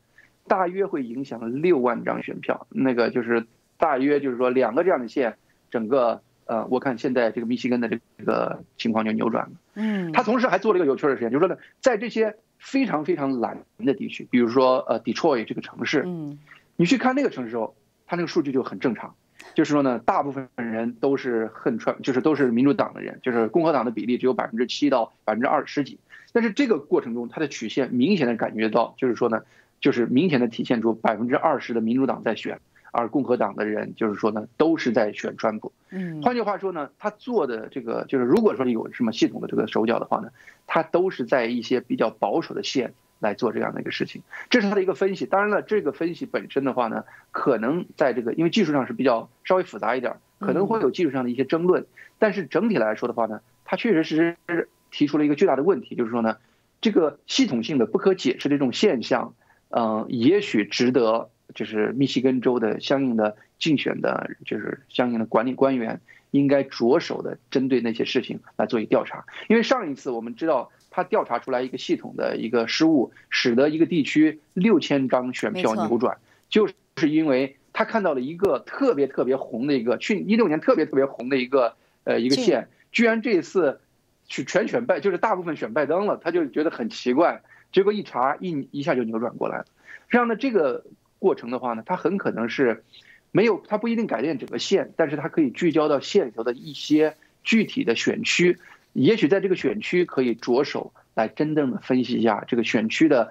[0.48, 2.66] 大约会影响六万张选票。
[2.70, 3.46] 那个就是
[3.78, 5.36] 大约就是说两个这样的县，
[5.70, 9.52] 整个呃，我看现在这个密西根的这个情况就扭转了。
[9.74, 12.34] 嗯，他同时还做了一个有趣的实验，就是说呢，在这些。
[12.58, 16.38] 非常非常懒的地区，比如说呃，Detroit 这个城市，嗯，
[16.76, 17.74] 你去看那个城市时候，
[18.06, 19.14] 它那个数据就很正常，
[19.54, 25.98] 就是说呢，大部分人都是恨川，就是都是民主党的人，就是共和党的比例只有百分之七到百分之二十几，
[26.32, 29.42] 但是这个过程中，它的曲线明显的感觉到，就是说呢，
[29.80, 32.60] 就是明显的体现出百分之二十的民主党在选。
[32.94, 35.72] 而共和党的人就是说呢，都是在选川普。
[35.90, 40.28] 嗯，换句话说呢，他做的这个就是，如果说有什么系统的这个手脚的话呢，
[40.68, 44.22] 他都是在一些比较保守的县来做这样的一个事情。
[44.48, 45.26] 这是他的一个分析。
[45.26, 47.02] 当然了，这个分析本身的话呢，
[47.32, 51.86] 可能在这个因为技术上是比较稍微复杂一点，可能会有技术上的一些争论。
[52.20, 56.36] 但是整体来说的话呢，他确实是提出了一个巨大的问题，就是说呢，
[56.80, 59.34] 这个系统性的不可解释的这种现象，
[59.70, 61.30] 嗯，也许值得。
[61.54, 69.24] 就是密西根州的相应的竞选的，就是相应的管理官员，应该着手的针对那些事情来做一调查。
[69.48, 83.80] 因为上一次我们知道，他调查出来一个系统的一个失误，使得一个地区六千张选票扭转，就是因为他看到了一个特别特别红的一个去一六年特别特别红的一个呃一个县，居然这一次
[84.26, 87.42] 去全选拜，就是大部分选拜登了，他就觉得很奇怪。
[87.70, 89.66] 结果一查一一下就扭转过来了。
[90.08, 90.84] 这样的这个。
[91.24, 92.84] 过程的话呢，它很可能是
[93.32, 98.58] 没有，它不一定改变整个县，但是它可以聚焦到县里头的一些具体的选区，
[98.92, 103.30] 也许在这个选区可以着手来真正的分析一下这个选区的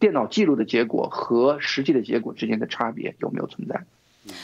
[0.00, 3.84] 电脑记录的结果和实际的结果之间的差别有没有存在。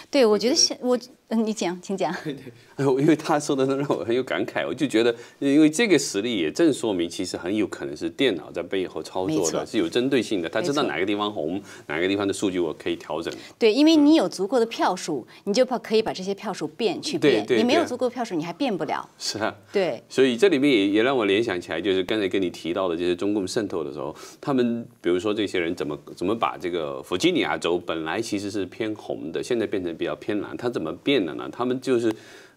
[0.09, 0.97] 对，我觉得现我。
[1.29, 2.15] 嗯，你讲，请讲。
[2.25, 10.49] 对对，因为他说的让我很有感慨，我就觉得，因为这个实例也正说明，其实很有可能是电脑在背后操作的，是有针对性的。
[10.49, 13.33] 他知道哪个地方红，哪个地方的数据我可以调整。
[13.59, 17.45] 对，因为你有足够的票数，你就可以把这些票数变去变。
[17.45, 19.07] 对你没有足够票数，你还变不了。
[19.19, 19.55] 是啊。
[19.71, 20.03] 对。
[20.09, 31.49] 所以这里面也也让我联想起来，就是刚才跟你提到的这些中共渗透的时候，他们比如说这些人怎么怎么把这个弗吉尼亚州本来其实是偏红的，现在变成比较偏蓝，他怎么变的呢？
[31.53, 31.99] 他们就。
[31.99, 32.15] 是，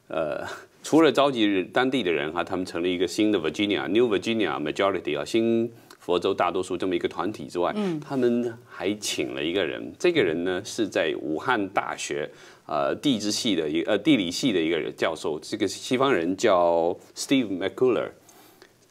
[0.08, 0.46] 呃，
[0.84, 12.30] 除了召集当地的人哈，他们成立一个新的 Virginia New Virginia Majority 啊，新佛州大多数这么一个团体之外，嗯，他们还请了一个人，这个人呢是在武汉大学
[12.68, 18.10] 呃地质系的一呃地理系的一个教授，这个西方人叫 Steve McCuller。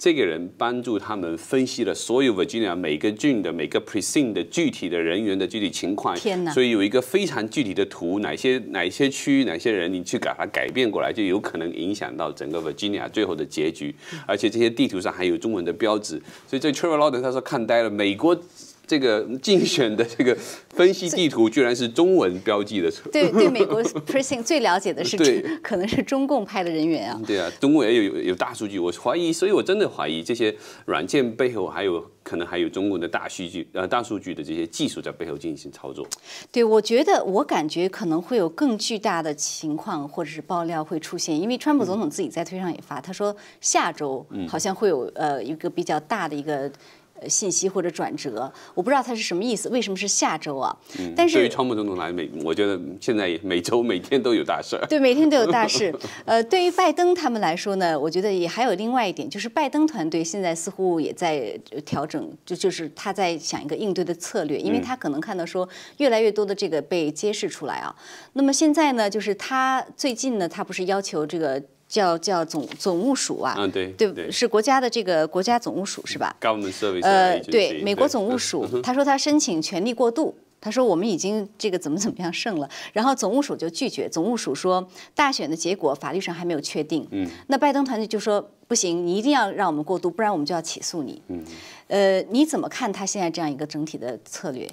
[0.00, 13.94] 这个人帮助他们分析了所有 Virginia 每个郡的每个 precinct 的具体的人员的具体情况，天所以有一个非常具体的图，哪些哪些区哪些人，你去把它改变过来，就有可能影响到整个 Virginia 最后的结局。
[14.26, 18.34] 而且这些地图上还有中文的标志，所以这 Trevor Lawrence 他说看呆了，美国。
[18.90, 20.36] 这个竞选的这个
[20.70, 22.90] 分析地图居然是中文标记的。
[23.12, 25.16] 对对，美国 precinct 最了解的是，
[25.62, 27.22] 可能是中共派的人员啊。
[27.24, 30.52] 对啊，中共也有有大数据，我怀疑，所以我真的怀疑这些
[30.86, 36.04] 软件背后还有可能还有中共的大数据呃大数据的这些技术在背后进行操作。
[36.50, 46.68] 对，我觉得我感觉可能会有更巨大的情况或者是爆料会出现，因为川普总统自己在推上也发，他说下周好像会有呃一个比较大的一个。
[47.28, 49.68] 信息或者转折，我不知道他是什么意思。
[49.68, 50.76] 为什么是下周啊？
[50.98, 54.80] 嗯但是对于川普总统来，每我觉得现在每周每天都有大事。
[54.88, 55.94] 对，每天都有大事。
[56.24, 67.94] 呃，对于拜登他们来说呢，我觉得也还有另外一点，就是拜登团队现在似乎也在调整，就就是他在想一个应对的策略，因为他可能看到说越来越多的这个被揭示出来啊。
[68.34, 71.62] 那么现在呢，就是他最近呢，他不是要求这个。
[71.90, 91.42] 叫叫总总务署啊，嗯对对，是国家的这个国家总务署是吧？Government Service 呃，对，美国总务署，他说他申请权力过渡，他说我们已经这个怎么怎么样胜了，然后总务署就拒绝，总务署说大选的结果法律上还没有确定，嗯，那拜登团队就说不行，你一定要让我们过渡，不然我们就要起诉你，嗯，
[91.88, 94.70] 呃，你怎么看他现在这样一个整体的策略？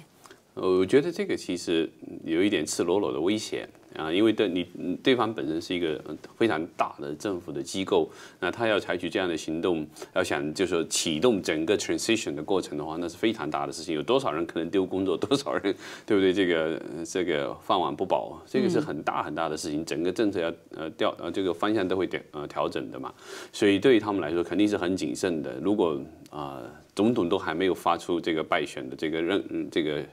[0.54, 1.90] 我觉得这个其实
[2.24, 3.68] 有一点赤裸裸的危险。
[3.96, 6.00] 啊，因为对你对方本身是一个
[6.36, 13.94] 非常大的政府的机构，那他要采取这样的行动，要想就是说启动整个 transition 的过程的话，那是非常大的事情。
[13.94, 15.74] 有多少人可能丢工作，多少人
[16.06, 16.32] 对不对？
[16.32, 19.84] 这个这个饭碗不保，这个是很大很大的事情。
[19.84, 23.12] 整个政策要呃调呃这个方向都会调呃调整的嘛，
[23.52, 25.58] 所以对于他们来说肯定是很谨慎的。
[25.60, 26.62] 如果啊。
[26.94, 30.04] 总统都还没有发出这个败选的这个认这个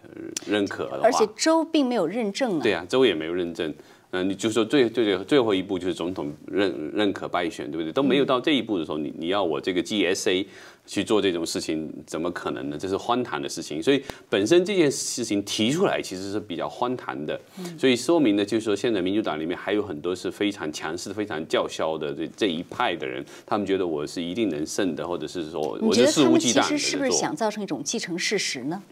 [0.46, 2.62] 认可的话，而且州并没有认证啊。
[2.62, 3.74] 对啊，州也没有认证。
[4.12, 7.92] 嗯，你就说最最最后一步就是总统认认可败选，对不对？
[7.92, 10.46] 都没有到这一步的时候，你你要我这个 GSA。
[10.86, 12.78] 去做这种事情怎么可能呢？
[12.78, 13.82] 这是荒唐的事情。
[13.82, 17.40] 所以本身这件事情提出来其实是比较荒唐的。
[17.78, 28.84] 所以说明呢，就是说现在民主党里面还有很多是非常强势、非常叫嚣的这这一派的人，他们觉得我是一定能胜的，或者是说我是肆无忌惮的其实是不是想造成一种既成事实呢？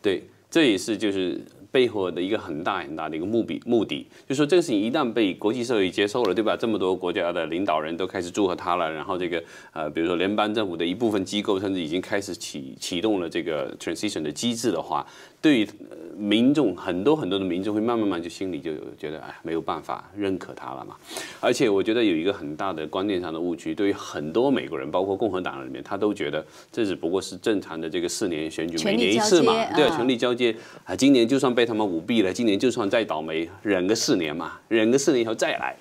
[0.00, 1.40] 对，这也是就是。
[1.70, 6.56] 背后的一个很大很大的一个目的，目的就是说这个事情一旦被国际社会接受了，对吧？
[6.56, 15.06] 这么多国家的领导人都开始祝贺他了，然后这个呃，比如说联邦政府的一部分机构甚至已经开始启启动了这个 transition 的机制的话。
[15.42, 15.68] 对于
[16.16, 20.94] 民众很多很多的民众会慢慢慢就心里就有觉得哎没有办法认可他了嘛，
[21.40, 35.74] 而且我觉得有一个很大的观念上的误区，对于很多美国人，包括共和党里面，他都觉得这只不过是正常的这个四年选举，每年一次嘛，对啊，权力交接啊，今年就算被他们舞弊了，今年就算再倒霉，忍个四年嘛，忍个四年以后再来。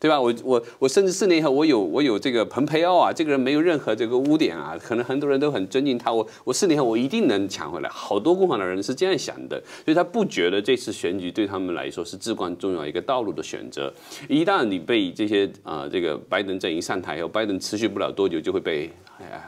[0.00, 0.18] 对吧？
[0.18, 6.10] 我我我甚至四年以后，我有我有这个蓬佩奥啊，这个人没有任何这个污点啊，可能很多人都很尊敬他。
[6.10, 7.88] 我我四年后我一定能抢回来。
[7.90, 13.92] 好多共和党人是这样想的，所以他不觉得这次选举对他们来说是至关重要一个道路的选择。
[14.26, 18.90] 一旦你被这些啊这个拜登阵营上台以后，拜登持续不了多久就会被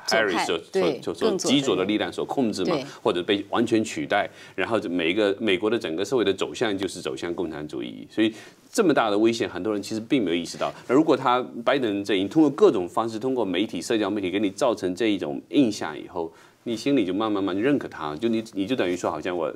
[0.07, 0.61] Harris 所
[1.01, 8.35] 所所极左的力量所控制嘛，或者被完全取代，然后每一个美国的整个社会的走向就是走向共产主义，所以。
[8.73, 10.73] 这么大的危险，很多人其实并没有意识到。
[10.89, 16.33] 那如果他拜登阵营通过各种方式，通过媒体、社交媒体给你造成这一种印象以后，
[16.65, 19.53] 你心里就慢慢慢认可他，就你你就等于说好像我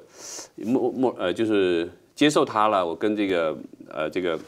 [0.57, 3.57] 默默呃就是接受他了，我跟这个
[3.89, 4.39] 呃这个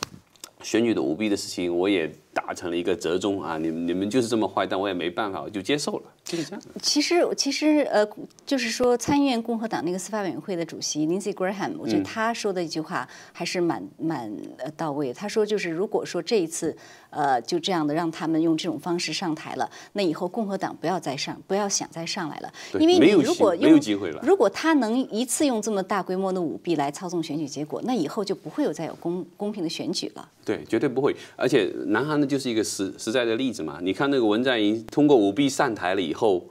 [0.63, 6.03] 选举的舞弊的事情我也达成了一个折中啊，你们你们就是这么坏，但我也没办法，我就接受了。
[6.25, 8.07] 就是这样其实，其实，呃，
[8.45, 15.13] 就是说，参议院共和党那个司法委员会的主席 Lindsey Graham，我觉得他说的一句话还是蛮蛮呃到位。
[15.13, 16.77] 他说，就是如果说这一次，
[17.11, 30.29] 呃，就这样的让他们用这种方式上台了，那以后共和党不要再上，不要想再上来了，因为你如果没有机会了，如果他能一次用这么大规模的舞弊来操纵选举结果，那以后就不会有再有公公平的选举了。
[30.45, 31.15] 对，绝对不会。
[31.37, 33.79] 而且，南韩呢就是一个实实在的例子嘛。
[33.81, 36.51] 你看那个文在寅通过舞弊上台了以后。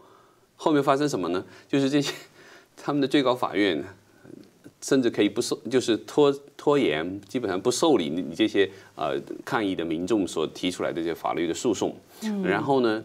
[0.59, 1.45] 后，面发生什么呢？
[1.67, 2.11] 就是这些，
[2.75, 3.83] 他们的最高法院
[4.81, 11.95] 甚至可以不受，就是拖拖延，基本上不受理你你这些呃抗议的民众所提出来的这些法律的诉讼。
[12.43, 13.03] 然后呢，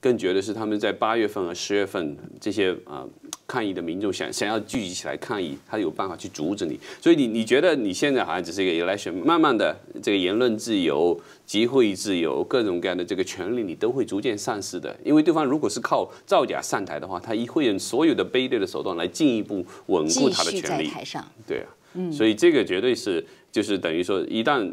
[0.00, 3.06] 更绝的是他们在八月份和十月份这些啊。
[3.46, 6.78] 抗议的民众想想要聚集起来抗议，他有办法去阻止你。
[7.00, 14.96] 所以你你觉得你现在好像只是一个 election，慢慢的这个言论自由、集会自由、各种各样的这个权利，你都会逐渐丧失的。
[15.04, 20.86] 因为对方如果是靠造假上台的话，他一会用所有的卑劣的手段来进一步稳固他的权利。
[20.86, 24.72] 台上，对啊，嗯所以这个绝对是就是等于说，一旦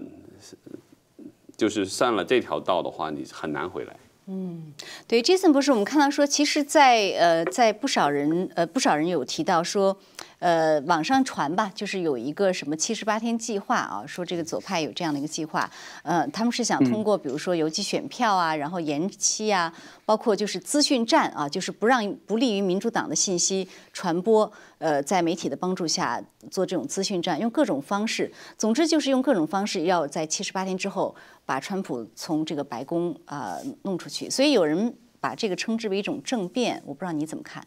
[1.57, 3.97] 就是上了这条道的话，你很难回来。
[4.27, 4.73] 嗯，
[5.07, 9.97] 对，Jason 博士，我们看到说，其实，在呃，在不少人呃，不少人有提到说。
[10.39, 15.69] 呃，网上传吧，就是有一个什么七十八天计划啊，说这个左派有这样的一个计划，
[16.03, 19.73] 呃，他们是想通过比如说邮寄选票啊，然后延期啊，
[20.05, 26.21] 包括就是资讯战啊，就是不让不利于民主党的信息传播，呃，在媒体的帮助下
[26.51, 31.15] 做这种资讯战，用各种方式，总之就是用各种方式要在七十八天之后
[31.45, 37.65] 把川普从这个白宫啊弄出去，所以有人把这个称之为一种政变，我不知道你怎么看。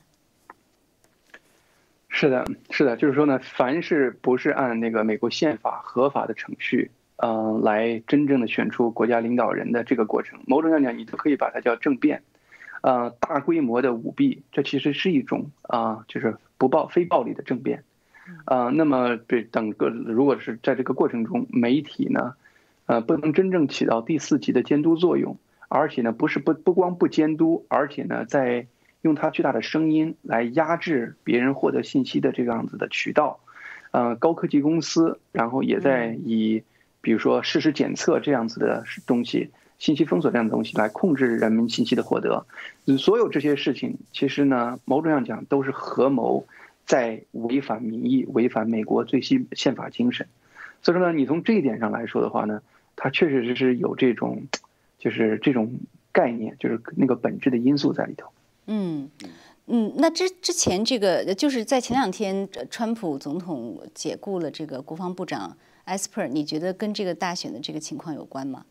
[2.12, 12.22] 是的，是的，就是说呢，凡是不是按那个美国宪法合法的程序，嗯，来真正的选出国家领导人的这个过程，某种意义上讲，你都可以把它叫政变，
[12.82, 17.84] 呃，大规模的舞弊，这其实是一种啊，就是不暴非暴力的政变，
[18.44, 22.34] 啊，那么对整个如果是在这个过程中，媒体呢，
[22.86, 25.38] 呃，不能真正起到第四级的监督作用，
[25.68, 28.66] 而且呢，不是不不光不监督，而且呢，在
[29.02, 33.40] 用它巨大的声音来压制别人获得信息的这个样子的渠道，
[33.92, 36.62] 呃，高科技公司，然后也在以，
[37.00, 42.46] 比如说事实检测这样子的东西，信息封锁这样的东西来控制人们信息的获得。
[42.98, 46.46] 所有这些事情，其实呢，某种上讲都是合谋
[46.84, 50.26] 在违反民意、违反美国最新宪法精神。
[50.82, 52.60] 所以说呢，你从这一点上来说的话呢，
[52.96, 54.42] 它确确实实有这种，
[54.98, 55.72] 就是这种
[56.12, 58.30] 概念，就是那个本质的因素在里头。
[58.66, 59.10] 嗯
[59.66, 68.64] 嗯，那之之前这个就是在前两天，川普总统解雇了这个国防部长埃斯珀，你觉得跟这个大选的这个情况有关吗？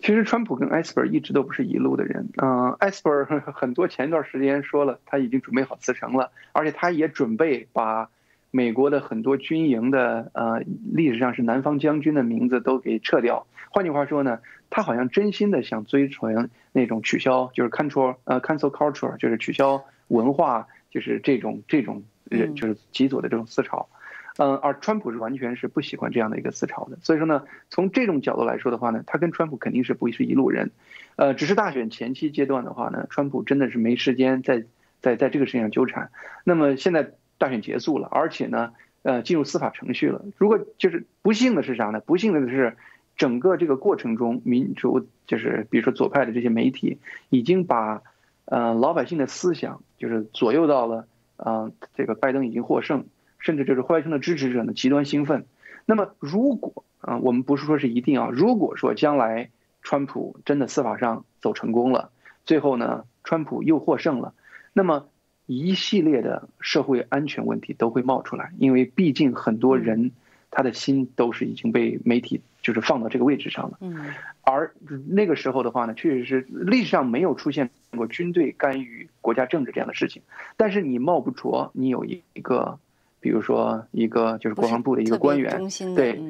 [0.00, 2.28] 其实川普跟埃斯珀一直都不是一路的人。
[2.40, 8.08] 嗯，埃斯珀很多前一段时间说了，他已经准备好辞呈了，而且他也准备把
[8.50, 13.46] 美国的很多军营的呃历史上是南方将军的名字都给撤掉。
[13.70, 14.38] 换句话说呢，
[14.70, 23.88] 他好像真心的想追存那种取消，就是 control 呃 cancel culture，就是取消文化，就是这种这种呃就是极左的这种思潮，
[24.36, 26.98] 嗯，而川普是完全是不喜欢这样的一个思潮的。
[27.02, 30.70] 所以说呢，从这种角度来说的话呢，他跟川普肯定是不是一路人，
[31.16, 34.64] 呃，只是大选前期阶段的话呢，川普真的是没时间在
[35.00, 36.10] 在在这个事情上纠缠。
[36.44, 40.24] 那么现在大选结束了，而且呢，呃，进入司法程序了。
[40.36, 42.00] 如果就是不幸的是啥呢？
[42.00, 42.76] 不幸的是。
[43.18, 46.98] 整个这个过程中，民主就是比如说左派的这些媒体，
[47.30, 48.00] 已经把，
[48.44, 53.06] 呃老百姓的思想就是左右到了，呃这个拜登已经获胜，
[53.40, 55.46] 甚至就是拜登的支持者呢极端兴奋。
[55.84, 59.50] 那么如果啊我们不是说是一定啊，如果说将来
[59.82, 62.12] 川普真的司法上走成功了，
[62.46, 64.32] 最后呢川普又获胜了，
[64.72, 65.08] 那么
[65.46, 70.12] 一系列的社会安全问题都会冒出来，因为毕竟很多人。
[70.50, 74.72] 他的心都是已经被媒体就是放到这个位置上了，嗯，而
[75.06, 80.22] 那个时候的话呢，确实是历史上没有出现过军队干预国家政治这样的事情，
[80.56, 82.78] 但是你冒不着你有一个，
[83.20, 86.20] 比如说一个就是国防部的一个官员，对，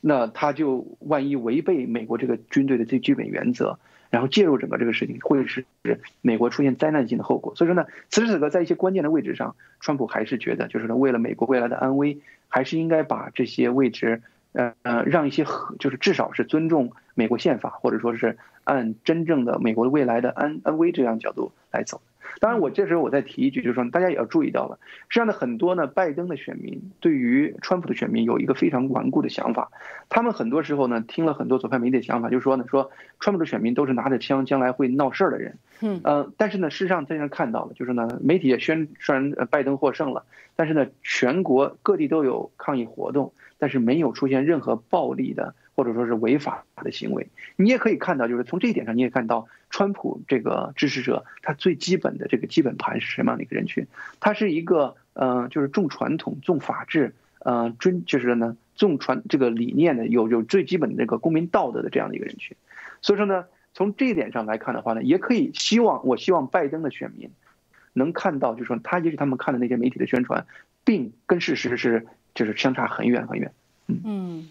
[0.00, 3.78] 那他就万一违背美国这个军队的最基本原则。
[4.16, 5.66] 然后介入整个这个事情，会使
[6.22, 7.54] 美国出现灾难性的后果。
[7.54, 12.16] 所以说呢，此时此刻在一些关键的位置上，川普还是觉得，就是呢为了美国未来的安危，
[12.48, 22.00] 还是应该把这些位置，呃呃，让一些和就是至少是尊重美国宪法，或者说是按真正的美国的未来的安安危这样角度来走。
[22.38, 24.78] 当然，我这时候我再提一句，就是说大家也要注意到了，
[25.08, 29.70] 实际上呢，很多呢，拜登的选民对于川普的选民有一个非常顽固的想法，
[30.08, 40.24] 他们很多时候呢，听了很多左派媒体的想法，就是说呢，说川普的选民都是拿着枪将来会闹事儿的人，嗯，呃，但是呢，事实上在这看到了，就是呢，媒体也宣传拜登获胜了，
[40.56, 45.54] 但是呢，全国各地都有抗议活动，但是没有出现任何暴力的。
[45.76, 53.86] 或者说是违法的行为，你也可以看到，就是从这一点上，你也看到川普这个支持者，他最基本的这个基本盘是什么样的一个人群？
[54.18, 62.56] 他是一个，嗯，就是重传统、重法治，嗯，尊就是呢，重传这个理念的，有有最基本的这个公民道德的这样的一个人群。
[63.02, 67.28] 所以说呢，从这一点上来看的话呢，也可以希望，我希望拜登的选民
[67.92, 70.46] 能看到，就是说他也许他们看的那些媒体的宣传，
[70.84, 73.52] 并跟事实是就是相差很远很远。
[73.88, 74.48] 嗯。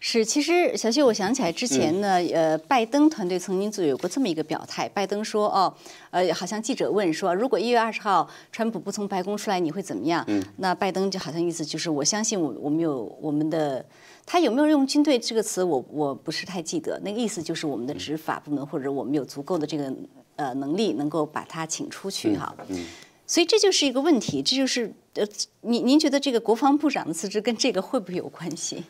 [0.00, 4.88] 是，其实小谢，我想起来之前呢，呃，拜登团队曾经就有过这么一个表态。
[4.88, 5.72] 拜登说：“哦，
[6.10, 13.84] 呃，好像记者问说，如果一月二十号川普不从白宫出来，你会怎么样？”嗯，那拜登就好像意思就是，我相信我我们有我们的，
[14.24, 17.00] 他有没有用军队这个词，我我不是太记得。
[17.04, 19.92] 那个意思就是我们的执法部门或者我们有足够的这个
[20.36, 22.54] 呃能力，能够把他请出去哈。
[22.68, 22.84] 嗯，
[23.26, 25.26] 所以这就是一个问题，这就是呃，
[25.62, 28.84] 您您觉得这个国防部长的辞职跟这个会不会有关系？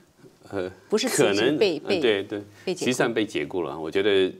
[0.50, 3.78] 呃，不是可能被被对对，被实际上被解雇了。
[3.78, 4.32] 我觉得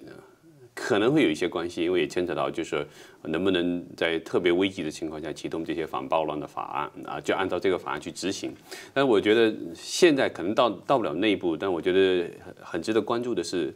[0.74, 2.86] 可能会有一些关系，因为也牵扯到就是
[3.22, 8.54] 能不能在特别危急的情况下启动这些反暴乱的法案啊，就按照这个法案去执行。
[8.94, 12.30] 但我觉得现在可能到到不了那一步，但我觉得
[12.60, 13.74] 很值得关注的是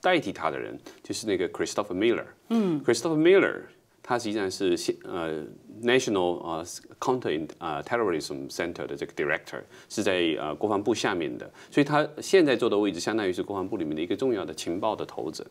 [0.00, 2.24] 代替他的人，就是那个 Christopher Miller。
[2.50, 3.62] 嗯，Christopher Miller。
[4.06, 5.44] 他实际上是呃
[5.82, 6.64] National 呃
[7.00, 15.44] Counter 呃 Terrorism Center 的这个 Director，是在呃国防部下面的，所以他现在坐的位置相当于是国防部里面的一个重要的情报的头子。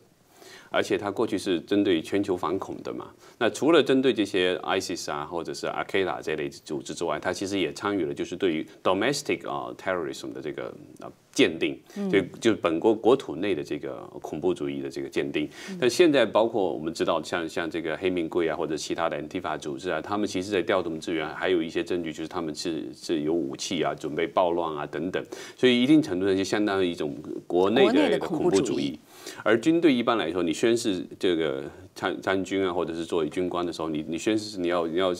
[0.70, 3.10] 而且它过去是针对全球反恐的嘛？
[3.38, 11.78] 那除了针对这些 ISIS 啊，或者是 Al Qaeda 这类组织之外，它其实也参与了，就是对于 domestic 啊 terrorism 的这个啊鉴定，
[12.10, 15.48] 就就是本国国土内的这个恐怖主义的这个鉴定。
[15.78, 25.24] 但现在包括我们知道，像像这个黑名贵啊，或者其他的 Antifa 组织啊，他们其实在调动资源，还有一些证据就是他们是是有武器啊，准备暴乱啊等等。
[25.56, 27.14] 所以一定程度上就相当于一种
[27.46, 28.98] 国内的一个恐怖主义。
[29.42, 31.64] 而军队一般来说，你宣誓这个
[31.94, 35.14] 参参军啊，或者是作为军官的时候，你你宣誓你要你要。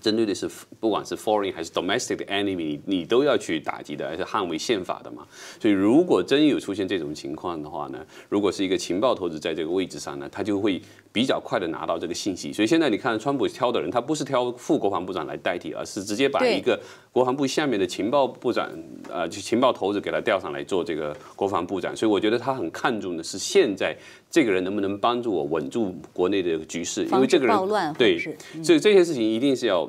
[0.00, 0.48] 针对的是
[0.78, 5.26] 不管是 foreign 还是 domestic 的 enemy，你你都要去打击的，而且捍卫宪法的嘛。
[5.60, 10.80] 所以如果真有出现这种情况的话呢，如果是一个情报头子在这个位置上呢，他就会
[11.12, 12.52] 比较快的拿到这个信息。
[12.52, 16.78] 所以现在你看，川普挑的人，他不是挑副国防部长来代替，而是直接把一个
[17.12, 18.70] 国防部下面的情报部长，
[19.08, 21.96] 呃，就情报头子给他调上来做这个国防部长。
[21.96, 23.96] 所以我觉得他很看重的是现在
[24.30, 27.56] 这个人能不能帮助我稳住国内的局势，因为这个人
[27.98, 28.18] 对，
[28.62, 29.88] 所以这些事情一定是要。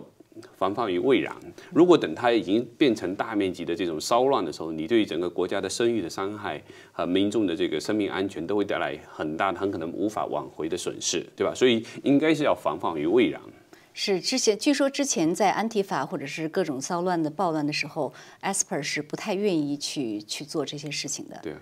[0.57, 1.35] 防范于未然。
[1.71, 6.61] 如果等它已经变成大面积的这种骚乱的时候，你对于整个国家的声誉的伤害
[6.91, 11.53] 和民众的这个生命安全都会带来很大的、很可能无法挽回的损失，对吧？
[11.53, 13.41] 所以应该是要防范于未然。
[13.93, 21.39] 是之前据说之前在安提法或者是各种骚乱的暴乱的时候，Asper 是不太愿意去去做这些事情的。
[21.43, 21.53] 对。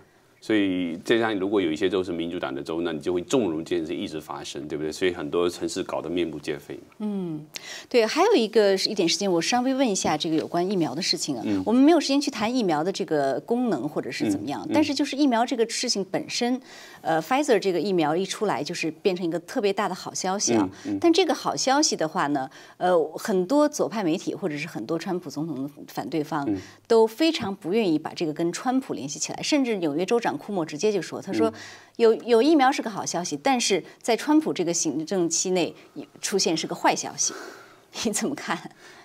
[0.42, 4.90] 所以这样，如果有一些州是民主党的州，那你就会纵容这件事一直发生，对不对？
[4.90, 6.80] 所以很多城市搞得面目皆非。
[7.00, 7.46] 嗯，
[7.90, 8.06] 对。
[8.06, 11.44] 还有一个一点时间，我稍微问一下这个有关疫苗的事情啊。
[11.46, 11.62] 嗯。
[11.66, 16.60] 我们没有时间去谈疫苗的这个功能或者是怎么样，但是就是疫苗这个事情本身，
[17.02, 20.70] 呃，Pfizer 这个疫苗一出来就是变成一个特别大的好消息啊。
[20.86, 20.98] 嗯。
[21.02, 26.50] 但这个好消息的话呢，呃，很多左派媒体或者是很多川普总统的反对方
[26.88, 30.29] 都非常不愿意把这个跟川普联系起来，甚至纽约州长。
[30.38, 31.54] 库莫直接就说：“他说
[31.98, 35.76] 有有疫苗是个好消息，但是在川普这个行政期内
[36.22, 37.34] 出现是个坏消息，
[38.04, 38.58] 你怎么看？”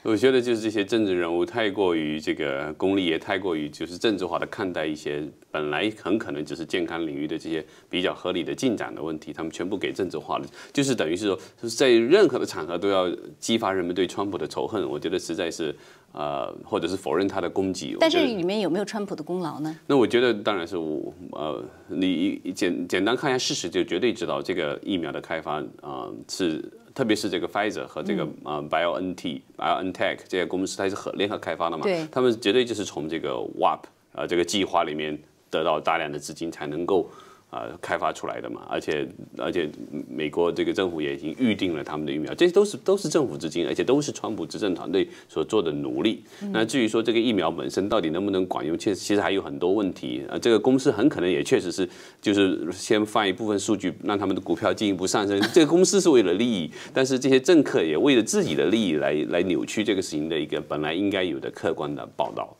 [0.02, 14.86] 我觉得就是这些政治人物太过于这个功利，也太过于就是政治化的看待一些本来很可能只是健康领域的这些比较合理的进展的问题，他们全部给政治化了，就是等于是说在任何的场合都要激发人们对川普的仇恨。
[14.88, 15.74] 我觉得实在是。
[16.14, 19.76] 呃，或者是否认他的攻击，但是里面有没有川普的功劳呢？
[19.88, 31.82] 那我觉得当然是我呃，你简简单看一下事实，就绝对知道这个疫苗的开发啊，是特别是这个 Pfizer 和这个呃 BioNT、BioNTech 这些公司，它是合联合开发的嘛？
[31.82, 33.80] 对，他们绝对就是从这个 WAP
[34.12, 35.18] 呃这个计划里面
[35.50, 37.10] 得到大量的资金，才能够。
[37.54, 39.06] 啊，开发出来的嘛，而且
[39.38, 39.70] 而且
[40.08, 46.24] 美国这个政府也已经预定了他们的疫苗，这些都是都是政府资金，而且都是川普执政团队所做的努力。
[46.50, 50.24] 那至于说这个疫苗本身到底能不能管用，其实其实还有很多问题。
[50.28, 51.88] 啊，这个公司很可能也确实是
[52.20, 55.40] 就是先放一部分数据，让他们的股票进一步上升。
[55.54, 62.52] 这个公司是为了利益，但是这些政客也为了自己的利益来来扭曲这个事情的一个本来应该有的客观的报道。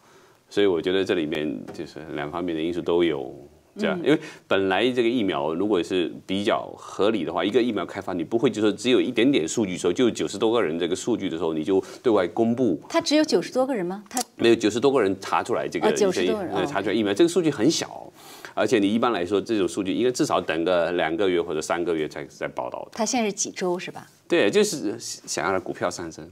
[0.49, 3.35] 所以我觉得这里面就是两方面的因素都有。
[3.77, 12.81] 这样，因为本来这个疫苗如果是比较合理的话，一个疫苗开发你不会就说只有一点点数据时候，就九十多个人这个数据的时候，你就对外公布。
[12.89, 14.05] 他只有九十多个人吗？
[14.09, 18.12] 他没有九十多个人查出来这个九十多人查出来疫苗，这个数据很小，
[18.55, 22.87] 而且你一般来说这种数据应该至少等个两个月或者三个月才才报道。
[22.93, 24.07] 他现在是几周是吧？
[24.29, 26.29] 对，就是想让股票上升。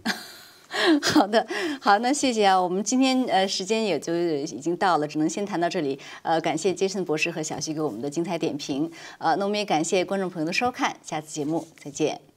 [1.03, 1.47] 好的，
[1.81, 2.61] 好，那谢谢啊。
[2.61, 5.99] 我们今天呃时间也就已经到了，只能先谈到这里。
[6.23, 8.91] 呃，感谢杰森博士和小徐给我们的精彩点评。
[9.19, 12.32] 呃，那我们也感谢观众朋友的收看，下次节目再见。